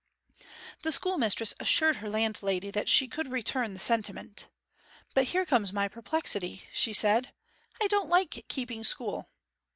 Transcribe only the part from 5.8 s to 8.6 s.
perplexity,' she said. 'I don't like